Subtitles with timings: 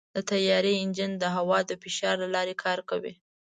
[0.15, 3.13] د طیارې انجن د هوا د فشار له لارې کار کوي.